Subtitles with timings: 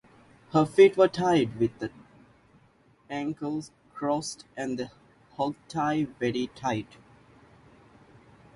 [0.51, 1.91] Her feet were tied with the
[3.07, 4.89] ankles crossed and the
[5.37, 6.97] hogtie was very tight.